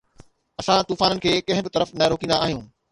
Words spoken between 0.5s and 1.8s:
اسان طوفانن کي ڪنهن به